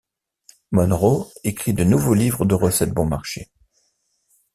Monroe 0.71 1.27
écrit 1.43 1.75
de 1.75 1.83
nouveaux 1.83 2.15
livres 2.15 2.43
de 2.43 2.55
recettes 2.55 2.89
bon 2.91 3.05
marché. 3.05 3.51